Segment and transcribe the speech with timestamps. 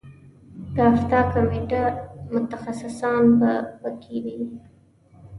[0.75, 1.81] د افتا کمیټه
[2.31, 4.39] متخصصان به په کې وي.